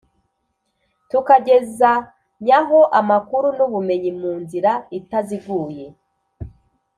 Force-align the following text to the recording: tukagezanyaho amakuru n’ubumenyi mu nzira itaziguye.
tukagezanyaho 1.09 2.79
amakuru 2.99 3.47
n’ubumenyi 3.57 4.11
mu 4.21 4.31
nzira 4.41 4.71
itaziguye. 4.99 5.85